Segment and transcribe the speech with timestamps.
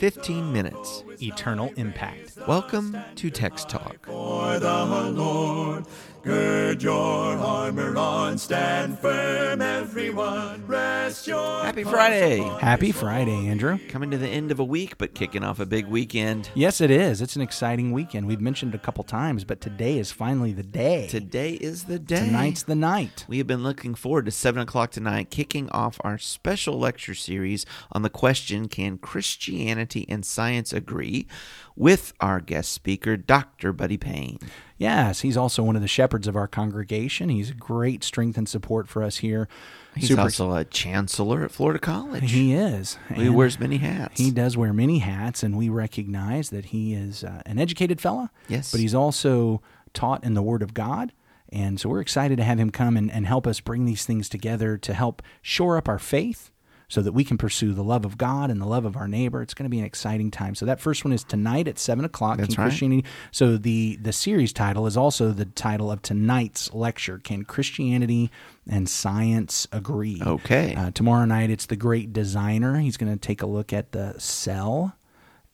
[0.00, 1.04] 15 minutes.
[1.22, 2.38] eternal impact.
[2.48, 4.06] Welcome to Text Talk.
[4.06, 5.84] For the Lord,
[6.22, 10.66] gird your armor on, stand firm, everyone.
[10.66, 12.38] Rest your Happy Friday.
[12.60, 13.78] Happy Friday, Andrew.
[13.88, 16.48] Coming to the end of a week, but kicking off a big weekend.
[16.54, 17.20] Yes, it is.
[17.20, 18.26] It's an exciting weekend.
[18.26, 21.08] We've mentioned it a couple times, but today is finally the day.
[21.08, 22.24] Today is the day.
[22.24, 23.26] Tonight's the night.
[23.28, 27.66] We have been looking forward to 7 o'clock tonight, kicking off our special lecture series
[27.92, 31.26] on the question Can Christianity and Science Agree?
[31.76, 33.72] with our guest speaker, Dr.
[33.72, 34.38] Buddy Payne.
[34.76, 37.30] Yes, he's also one of the shepherds of our congregation.
[37.30, 39.48] He's a great strength and support for us here.
[39.96, 42.30] He's Super- also a chancellor at Florida College.
[42.32, 42.98] He is.
[43.14, 44.20] he wears many hats.
[44.20, 48.30] He does wear many hats, and we recognize that he is uh, an educated fella.
[48.46, 48.70] Yes.
[48.70, 49.62] But he's also
[49.94, 51.12] taught in the Word of God.
[51.48, 54.28] And so we're excited to have him come and, and help us bring these things
[54.28, 56.50] together to help shore up our faith
[56.90, 59.40] so that we can pursue the love of God and the love of our neighbor.
[59.40, 60.54] It's going to be an exciting time.
[60.54, 62.36] So that first one is tonight at seven o'clock.
[62.36, 62.68] That's Can right.
[62.68, 63.04] Christianity.
[63.30, 67.18] So the the series title is also the title of tonight's lecture.
[67.18, 68.30] Can Christianity
[68.68, 70.20] and science agree?
[70.20, 70.74] Okay.
[70.74, 72.80] Uh, tomorrow night it's the Great Designer.
[72.80, 74.96] He's going to take a look at the cell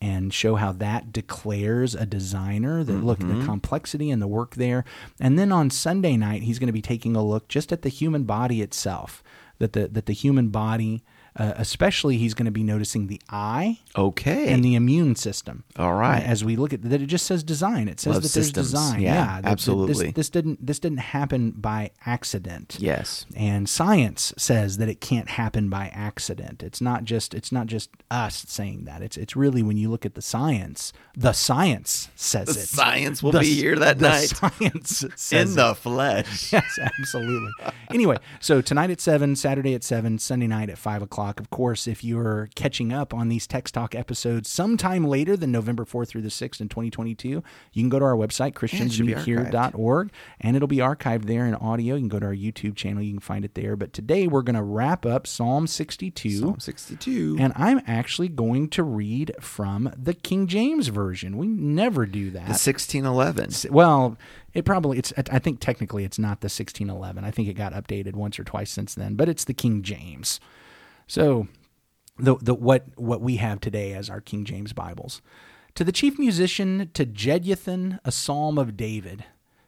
[0.00, 3.40] and show how that declares a designer look Mm-hmm.
[3.40, 4.84] the complexity and the work there
[5.18, 7.88] and then on sunday night he's going to be taking a look just at the
[7.88, 9.22] human body itself
[9.58, 11.02] that the that the human body
[11.38, 14.48] uh, especially he's going to be noticing the eye okay.
[14.52, 15.64] and the immune system.
[15.76, 16.22] All right.
[16.22, 17.88] As we look at that, it just says design.
[17.88, 18.54] It says Love that systems.
[18.72, 19.00] there's design.
[19.02, 20.06] Yeah, that- that absolutely.
[20.06, 22.76] This, this didn't this didn't happen by accident.
[22.80, 23.26] yes.
[23.36, 26.62] And science says that it can't happen by accident.
[26.62, 29.02] It's not just it's not just us saying that.
[29.02, 32.66] It's it's really when you look at the science, the science says The it.
[32.68, 34.28] science will The be here that the night.
[34.28, 35.62] Science says In it.
[35.68, 36.52] the flesh.
[36.52, 37.50] Yes, absolutely.
[37.90, 41.25] anyway, so tonight at 7, Saturday at 7, Sunday night at 5 o'clock.
[41.40, 45.84] Of course, if you're catching up on these Text Talk episodes sometime later than November
[45.84, 47.42] 4th through the 6th in 2022, you
[47.74, 50.10] can go to our website, christiansmeethere.org,
[50.40, 51.94] and it'll be archived there in audio.
[51.94, 53.76] You can go to our YouTube channel, you can find it there.
[53.76, 56.38] But today we're going to wrap up Psalm 62.
[56.38, 57.36] Psalm 62.
[57.40, 61.36] And I'm actually going to read from the King James Version.
[61.36, 62.46] We never do that.
[62.46, 63.72] the 1611.
[63.72, 64.16] Well,
[64.54, 65.12] it probably it's.
[65.30, 67.24] I think technically it's not the 1611.
[67.24, 70.40] I think it got updated once or twice since then, but it's the King James.
[71.08, 71.46] So,
[72.18, 75.22] the the what what we have today as our King James Bibles.
[75.76, 79.24] To the chief musician, to Jeduthun, a psalm of David.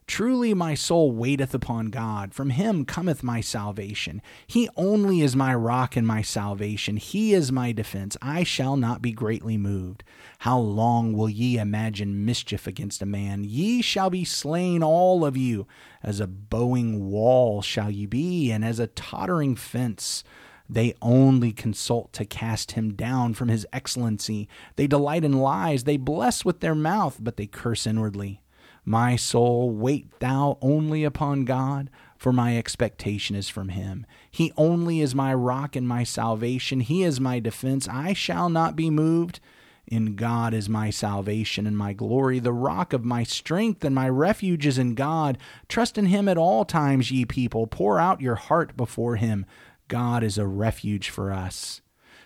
[0.09, 2.33] Truly my soul waiteth upon God.
[2.33, 4.23] From him cometh my salvation.
[4.47, 6.97] He only is my rock and my salvation.
[6.97, 8.17] He is my defense.
[8.23, 10.03] I shall not be greatly moved.
[10.39, 13.45] How long will ye imagine mischief against a man?
[13.45, 15.67] Ye shall be slain, all of you.
[16.03, 20.25] As a bowing wall shall ye be, and as a tottering fence.
[20.69, 24.49] They only consult to cast him down from his excellency.
[24.77, 25.85] They delight in lies.
[25.85, 28.43] They bless with their mouth, but they curse inwardly.
[28.85, 34.07] My soul, wait thou only upon God, for my expectation is from him.
[34.31, 36.81] He only is my rock and my salvation.
[36.81, 37.87] He is my defense.
[37.87, 39.41] I shall not be moved.
[39.87, 44.07] In God is my salvation and my glory, the rock of my strength, and my
[44.07, 45.39] refuge is in God.
[45.67, 47.67] Trust in him at all times, ye people.
[47.67, 49.47] Pour out your heart before him.
[49.89, 51.81] God is a refuge for us.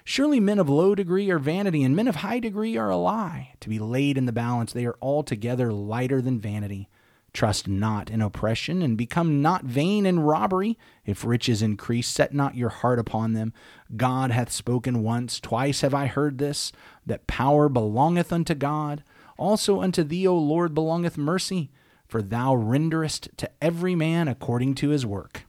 [0.05, 3.55] Surely men of low degree are vanity, and men of high degree are a lie.
[3.61, 6.89] To be laid in the balance, they are altogether lighter than vanity.
[7.33, 10.77] Trust not in oppression, and become not vain in robbery.
[11.07, 13.55] If riches increase, set not your heart upon them.
[13.97, 16.73] God hath spoken once, twice have I heard this,
[17.07, 19.05] that power belongeth unto God.
[19.39, 21.71] Also unto thee, O Lord, belongeth mercy,
[22.07, 25.47] for thou renderest to every man according to his work.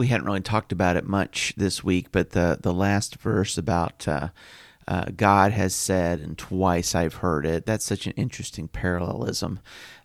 [0.00, 4.08] We hadn't really talked about it much this week, but the the last verse about
[4.08, 4.28] uh,
[4.88, 7.66] uh, God has said, and twice I've heard it.
[7.66, 9.60] That's such an interesting parallelism.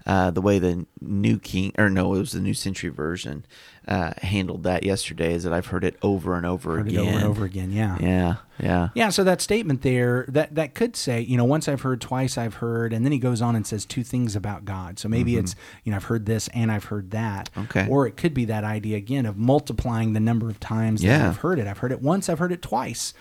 [0.06, 3.46] Uh, the way the New King, or no, it was the New Century Version,
[3.88, 7.00] uh, handled that yesterday is that I've heard it over and over Heard again.
[7.08, 7.98] over and over again, yeah.
[8.00, 8.90] Yeah, yeah.
[8.96, 12.38] Yeah, so that statement there, that that could say, you know, once I've heard, twice
[12.38, 14.98] I've heard, and then he goes on and says two things about God.
[14.98, 17.52] So maybe it's, you know, I've heard this and I've heard that.
[17.52, 17.62] Mm-hmm.
[17.78, 17.88] Okay.
[17.90, 21.38] Or it could be that idea again of multiplying the number of times that I've
[21.38, 21.68] heard it.
[21.68, 23.14] I've heard it once, I've heard it twice.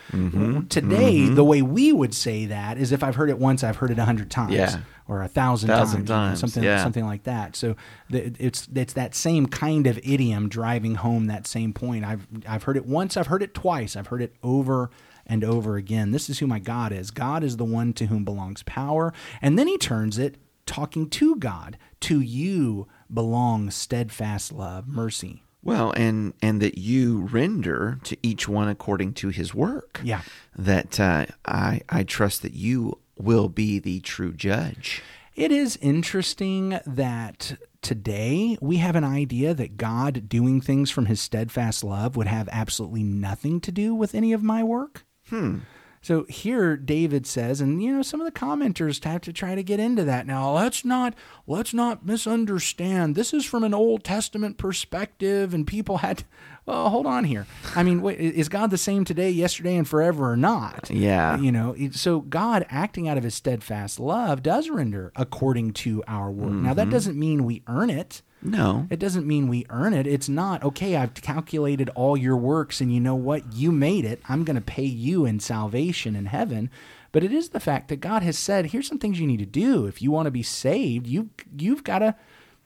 [0.69, 3.91] Today, the way we would say that is if I've heard it once, I've heard
[3.91, 4.55] it a hundred times.
[4.55, 4.79] Yeah.
[5.07, 6.83] Or a thousand, Thousand times, times, something yeah.
[6.83, 7.57] something like that.
[7.57, 7.77] So
[8.09, 12.05] the, it's it's that same kind of idiom driving home that same point.
[12.05, 14.91] I've I've heard it once, I've heard it twice, I've heard it over
[15.27, 16.13] and over again.
[16.13, 17.11] This is who my God is.
[17.11, 19.13] God is the one to whom belongs power.
[19.43, 20.37] And then he turns it
[20.67, 21.77] talking to God.
[22.01, 28.69] To you belongs steadfast love, mercy, Well, and and that you render to each one
[28.69, 30.01] according to his work.
[30.05, 30.21] Yeah.
[30.57, 35.03] That uh, I I trust that you will be the true judge.
[35.35, 41.21] It is interesting that today we have an idea that God doing things from his
[41.21, 45.05] steadfast love would have absolutely nothing to do with any of my work.
[45.29, 45.59] Hmm.
[46.05, 49.63] So here David says, and you know, some of the commenters have to try to
[49.63, 50.27] get into that.
[50.27, 51.15] Now let's not
[51.47, 53.15] let's not misunderstand.
[53.15, 56.19] This is from an Old Testament perspective, and people had.
[56.19, 56.25] To,
[56.67, 57.47] well, hold on here.
[57.75, 60.91] I mean, wait, is God the same today, yesterday, and forever, or not?
[60.91, 61.39] Yeah.
[61.39, 66.31] You know, so God acting out of His steadfast love does render according to our
[66.31, 66.53] work.
[66.53, 66.91] Now that mm-hmm.
[66.91, 68.21] doesn't mean we earn it.
[68.45, 68.87] No.
[68.91, 70.07] It doesn't mean we earn it.
[70.07, 73.53] It's not, okay, I've calculated all your works and you know what?
[73.55, 74.21] You made it.
[74.29, 76.71] I'm going to pay you in salvation in heaven.
[77.11, 79.47] But it is the fact that God has said, here's some things you need to
[79.47, 79.87] do.
[79.87, 82.17] If you want to be saved, you you've got to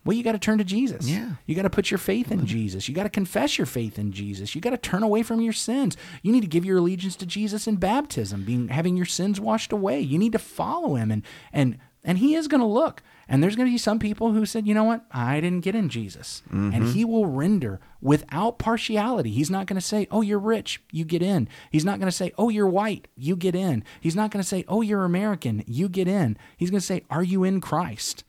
[0.05, 1.07] well, you got to turn to Jesus.
[1.07, 1.33] Yeah.
[1.45, 2.89] You got to put your faith in Jesus.
[2.89, 4.55] You got to confess your faith in Jesus.
[4.55, 5.99] You got to turn away from your sins.
[6.23, 9.71] You need to give your allegiance to Jesus in baptism, being having your sins washed
[9.71, 10.01] away.
[10.01, 11.23] You need to follow him and
[11.53, 11.79] and
[12.09, 13.03] and he is going to look.
[13.29, 15.05] And there's going to be some people who said, you know what?
[15.13, 16.43] I didn't get in Jesus.
[16.51, 16.93] And mm-hmm.
[16.93, 19.31] he will render without partiality.
[19.31, 21.51] He's not going to say, oh, you're rich, you get in.
[21.71, 23.85] He's not going to say, oh, you're white, you get in.
[24.01, 26.39] He's not going to say, oh, you're American, you get in.
[26.57, 28.25] He's going to say, are you in Christ?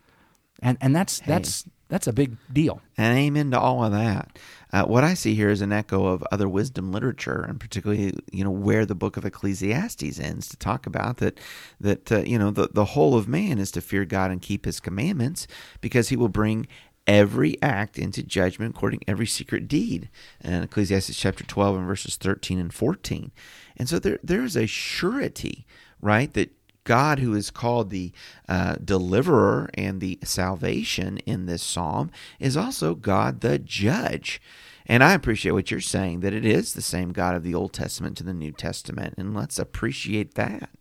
[0.61, 2.81] And and that's that's that's a big deal.
[2.97, 4.39] And amen to all of that.
[4.71, 8.43] Uh, what I see here is an echo of other wisdom literature, and particularly, you
[8.43, 11.39] know, where the book of Ecclesiastes ends to talk about that,
[11.81, 14.65] that uh, you know, the the whole of man is to fear God and keep
[14.65, 15.47] His commandments,
[15.81, 16.67] because He will bring
[17.07, 20.09] every act into judgment according every secret deed.
[20.39, 23.31] And Ecclesiastes chapter twelve and verses thirteen and fourteen.
[23.75, 25.65] And so there there is a surety,
[25.99, 26.51] right, that
[26.89, 28.11] God, who is called the
[28.47, 32.09] uh, deliverer and the salvation in this psalm,
[32.39, 34.41] is also God the judge.
[34.87, 37.73] And I appreciate what you're saying that it is the same God of the Old
[37.73, 39.13] Testament to the New Testament.
[39.19, 40.71] And let's appreciate that.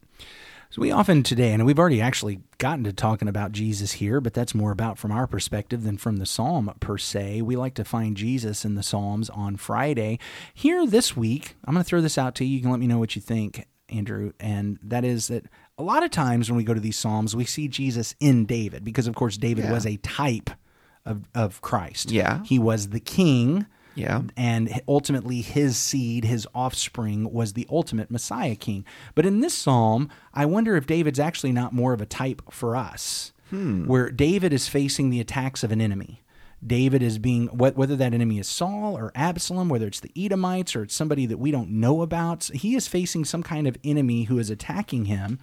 [0.70, 4.32] So we often today, and we've already actually gotten to talking about Jesus here, but
[4.32, 7.42] that's more about from our perspective than from the psalm per se.
[7.42, 10.18] We like to find Jesus in the psalms on Friday.
[10.54, 12.56] Here this week, I'm going to throw this out to you.
[12.56, 14.32] You can let me know what you think, Andrew.
[14.40, 15.44] And that is that
[15.78, 18.84] a lot of times when we go to these psalms, we see Jesus in David
[18.84, 19.72] because, of course, David Yeah.
[19.72, 20.50] was a type
[21.06, 22.10] of, of Christ.
[22.10, 22.42] Yeah.
[22.44, 23.66] He was the king.
[23.94, 24.22] Yeah.
[24.36, 28.84] And ultimately, his seed, his offspring, was the ultimate Messiah king.
[29.14, 32.76] But in this psalm, I wonder if David's actually not more of a type for
[32.76, 33.86] us, hmm.
[33.86, 36.22] where David is facing the attacks of an enemy.
[36.64, 40.82] David is being, whether that enemy is Saul or Absalom, whether it's the Edomites or
[40.82, 44.38] it's somebody that we don't know about, he is facing some kind of enemy who
[44.38, 45.38] is attacking him.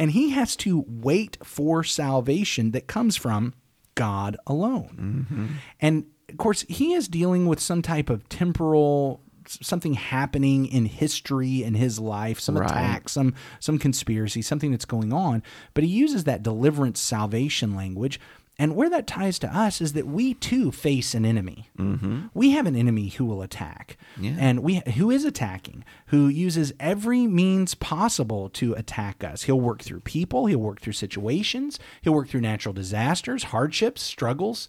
[0.00, 3.54] And he has to wait for salvation that comes from
[3.94, 5.26] God alone.
[5.28, 5.46] Mm-hmm.
[5.78, 11.62] And of course, he is dealing with some type of temporal something happening in history
[11.62, 12.70] in his life, some Right.
[12.70, 15.42] attack, some some conspiracy, something that's going on.
[15.74, 18.20] But he uses that deliverance salvation language.
[18.60, 21.70] And where that ties to us is that we too face an enemy.
[21.78, 22.26] Mm-hmm.
[22.34, 24.36] We have an enemy who will attack, Yeah.
[24.38, 29.44] and we who is attacking, who uses every means possible to attack us.
[29.44, 34.68] He'll work through people, he'll work through situations, he'll work through natural disasters, hardships, struggles,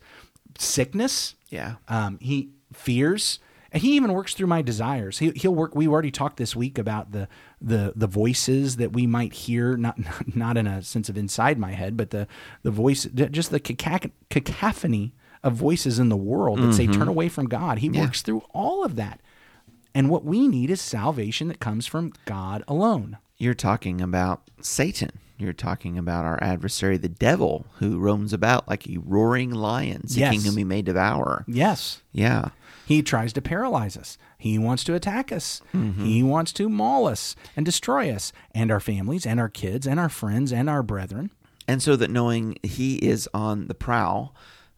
[0.58, 1.36] sickness.
[1.50, 1.76] Yeah.
[1.90, 3.40] Um, he fears.
[3.72, 5.20] And he even works through my desires.
[5.20, 5.76] He, he'll work.
[5.76, 7.28] We already talked this week about the
[7.62, 9.98] the the voices that we might hear, not
[10.36, 12.28] not in a sense of inside my head, but the
[12.64, 15.14] the voice, just the caca- cacophony
[15.44, 17.10] of voices in the world that say turn mm-hmm.
[17.10, 17.80] away from God.
[17.80, 19.20] He works through all of that.
[19.94, 23.18] And what we need is salvation that comes from God alone.
[23.38, 25.20] You're talking about Satan.
[25.38, 30.34] You're talking about our adversary, the devil, who roams about like a roaring lion, seeking
[30.34, 30.46] Yes.
[30.46, 31.44] whom he may devour.
[31.48, 32.04] Yes.
[32.12, 32.50] Yeah.
[32.92, 34.18] He tries to paralyze us.
[34.38, 35.62] He wants to attack us.
[35.74, 36.04] Mm-hmm.
[36.04, 40.00] He wants to maul us and destroy us and our families and our kids and
[40.00, 41.32] our friends and our brethren.
[41.68, 44.36] And so that knowing he is on the prowl,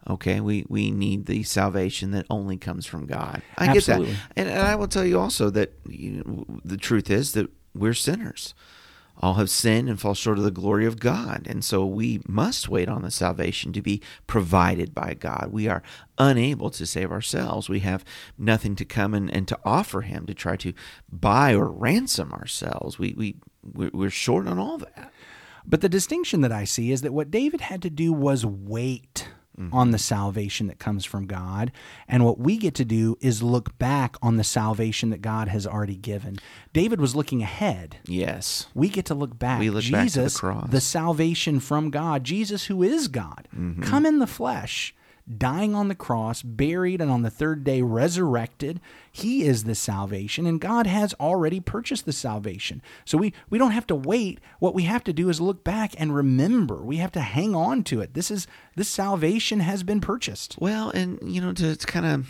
[0.08, 3.42] okay, we, we need the salvation that only comes from God.
[3.58, 4.08] I Absolutely.
[4.08, 4.30] get that.
[4.36, 7.94] And, and I will tell you also that you know, the truth is that we're
[7.94, 8.54] sinners.
[9.24, 11.48] All have sinned and fall short of the glory of God.
[11.50, 15.48] And so we must wait on the salvation to be provided by God.
[15.50, 15.82] We are
[16.18, 17.70] unable to save ourselves.
[17.70, 18.04] We have
[18.38, 20.74] nothing to come and, and to offer Him to try to
[21.10, 23.00] buy or ransom ourselves.
[23.00, 25.14] We, we, we're we're short on all that.
[25.66, 29.13] But the distinction that I see is that what David had to do was wait
[29.72, 31.72] on the salvation that comes from God.
[32.08, 35.68] And what we get to do is look back on the salvation that God has
[35.68, 36.38] already given.
[36.74, 37.98] David was looking ahead.
[38.06, 38.68] Yes.
[38.74, 39.60] We get to look back.
[39.60, 40.70] We look back to the Jesus, cross.
[40.82, 43.84] salvation from God, Jesus who is God, Mm-hmm.
[43.84, 44.96] come in the flesh
[45.38, 48.82] dying on the cross, buried, and on the third day resurrected.
[49.12, 52.82] He is the salvation, and God has already purchased the salvation.
[53.06, 54.40] So we, we don't have to wait.
[54.60, 56.84] What we have to do is look back and remember.
[56.84, 58.14] We have to hang on to it.
[58.14, 60.58] This is this salvation has been purchased.
[60.60, 62.30] Well, and you know, to, to kind of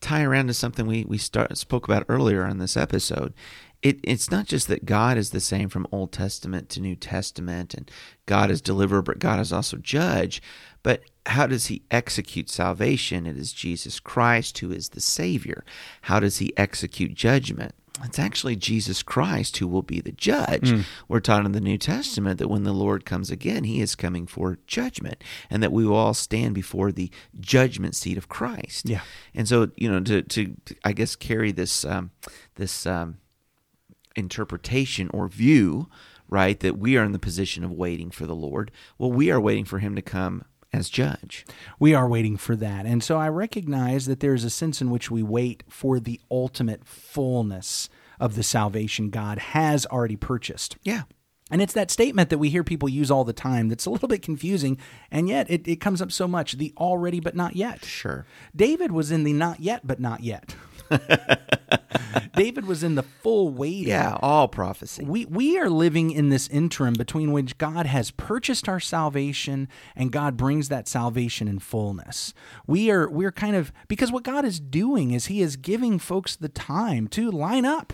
[0.00, 3.34] tie around to something we we start, spoke about earlier in this episode,
[3.82, 7.74] it, it's not just that God is the same from Old Testament to New Testament,
[7.74, 7.90] and
[8.24, 10.40] God is deliverer, but God is also judge.
[10.82, 13.26] But how does He execute salvation?
[13.26, 15.64] It is Jesus Christ who is the Savior.
[16.02, 17.74] How does He execute judgment?
[18.02, 20.72] It's actually Jesus Christ who will be the judge.
[20.72, 20.84] Mm.
[21.06, 24.26] We're taught in the New Testament that when the Lord comes again, He is coming
[24.26, 28.88] for judgment, and that we will all stand before the judgment seat of Christ.
[28.88, 29.02] Yeah,
[29.32, 32.10] and so you know to to I guess carry this um,
[32.56, 33.18] this um,
[34.16, 35.88] interpretation or view,
[36.28, 38.70] right, that we are in the position of waiting for the Lord.
[38.98, 41.46] Well, we are waiting for him to come as judge.
[41.78, 42.84] We are waiting for that.
[42.84, 46.84] And so I recognize that there's a sense in which we wait for the ultimate
[46.84, 47.88] fullness
[48.18, 50.76] of the salvation God has already purchased.
[50.82, 51.02] Yeah.
[51.50, 54.08] And it's that statement that we hear people use all the time that's a little
[54.08, 54.78] bit confusing,
[55.10, 57.84] and yet it, it comes up so much the already but not yet.
[57.84, 58.26] Sure.
[58.56, 60.56] David was in the not yet but not yet.
[62.36, 63.88] David was in the full waiting.
[63.88, 65.04] Yeah, all prophecy.
[65.04, 70.10] We we are living in this interim between which God has purchased our salvation and
[70.10, 72.34] God brings that salvation in fullness.
[72.66, 76.36] We are we're kind of because what God is doing is he is giving folks
[76.36, 77.92] the time to line up.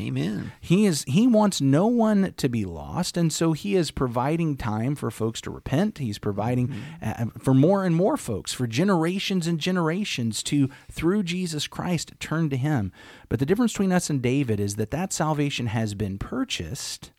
[0.00, 0.52] Amen.
[0.60, 4.94] He is he wants no one to be lost and so he is providing time
[4.94, 5.98] for folks to repent.
[5.98, 7.22] He's providing mm-hmm.
[7.22, 12.48] uh, for more and more folks for generations and generations to through Jesus Christ turn
[12.50, 12.90] to him.
[13.28, 17.10] But the difference between us and David is that that salvation has been purchased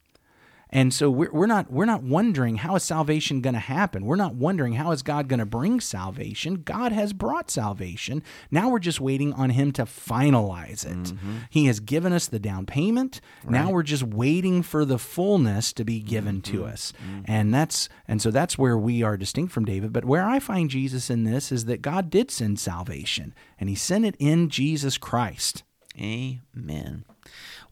[0.73, 4.05] and so we're, we're not we're not wondering how is salvation going to happen.
[4.05, 6.63] We're not wondering how is God going to bring salvation.
[6.63, 8.23] God has brought salvation.
[8.49, 11.13] Now we're just waiting on Him to finalize it.
[11.13, 11.37] Mm-hmm.
[11.51, 13.21] He has given us the down payment.
[13.43, 13.51] Right.
[13.51, 16.57] Now we're just waiting for the fullness to be given mm-hmm.
[16.57, 16.91] to us.
[17.05, 17.21] Mm-hmm.
[17.25, 19.93] And that's and so that's where we are distinct from David.
[19.93, 23.75] But where I find Jesus in this is that God did send salvation, and He
[23.75, 25.61] sent it in Jesus Christ.
[25.99, 27.05] Amen.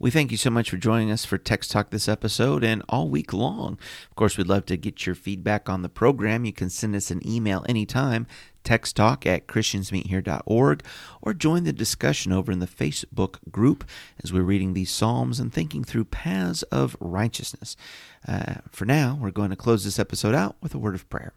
[0.02, 3.08] We thank you so much for joining us for Text Talk this episode and all
[3.08, 3.78] week long.
[4.10, 6.44] Of course, we'd love to get your feedback on the program.
[6.44, 8.26] You can send us an email anytime,
[8.64, 10.84] texttalk at christiansmeethere.org,
[11.22, 13.84] or join the discussion over in the Facebook group
[14.24, 17.78] as we're reading these Psalms and thinking through paths of righteousness.
[18.28, 21.32] Uh, for now, we're going to close this episode out with a word of prayer.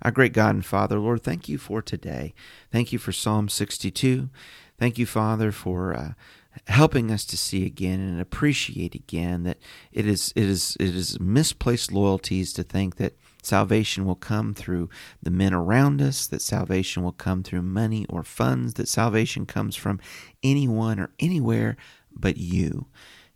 [0.00, 2.32] Our great God and Father, Lord, thank you for today.
[2.70, 4.30] Thank you for Psalm 62.
[4.78, 5.94] Thank you, Father, for.
[5.94, 6.12] Uh,
[6.66, 9.58] helping us to see again and appreciate again that
[9.90, 14.88] it is it is it is misplaced loyalties to think that salvation will come through
[15.22, 19.74] the men around us that salvation will come through money or funds that salvation comes
[19.74, 19.98] from
[20.42, 21.76] anyone or anywhere
[22.14, 22.86] but you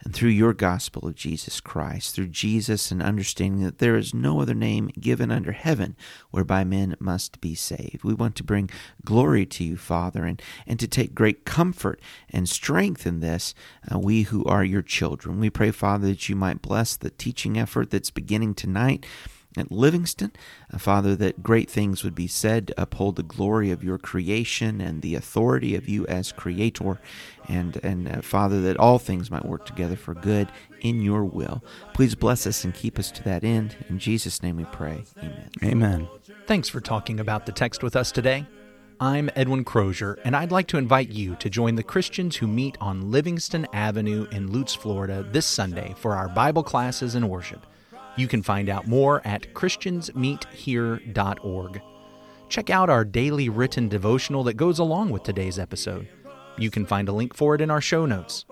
[0.07, 4.41] and through your gospel of Jesus Christ, through Jesus and understanding that there is no
[4.41, 5.97] other name given under heaven
[6.31, 8.05] whereby men must be saved.
[8.05, 8.71] We want to bring
[9.05, 13.53] glory to you, Father, and, and to take great comfort and strength in this,
[13.93, 15.41] uh, we who are your children.
[15.41, 19.05] We pray, Father, that you might bless the teaching effort that's beginning tonight
[19.57, 20.33] at Livingston.
[20.73, 24.81] Uh, Father, that great things would be said to uphold the glory of your creation
[24.81, 27.01] and the authority of you as creator.
[27.49, 31.63] And, and uh, Father, that all things might work together for good in your will.
[31.95, 33.77] Please bless us and keep us to that end.
[33.89, 35.05] In Jesus' name we pray.
[35.19, 35.51] Amen.
[35.65, 36.09] Amen.
[36.47, 38.47] Thanks for talking about the text with us today.
[38.99, 42.79] I'm Edwin Crozier, and I'd like to invite you to join the Christians who meet
[42.81, 47.67] on Livingston Avenue in Lutz, Florida this Sunday for our Bible classes and worship.
[48.17, 51.83] You can find out more at ChristiansMeetHere.org.
[52.49, 56.09] Check out our daily written devotional that goes along with today's episode.
[56.59, 58.45] You can find a link for it in our show notes.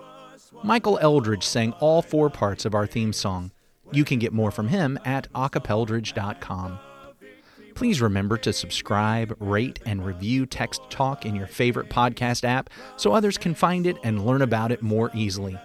[0.63, 3.51] Michael Eldridge sang all four parts of our theme song.
[3.91, 6.79] You can get more from him at acapeldridge.com.
[7.73, 13.11] Please remember to subscribe, rate, and review Text Talk in your favorite podcast app so
[13.11, 15.57] others can find it and learn about it more easily.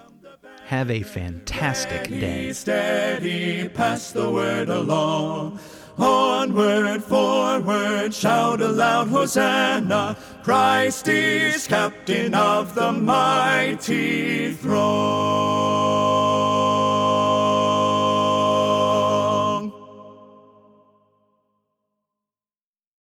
[0.70, 2.52] Have a fantastic day.
[2.52, 5.58] Steady, pass the word along.
[5.98, 10.16] Onward, forward, shout aloud, Hosanna!
[10.44, 16.39] Christ is captain of the mighty throne.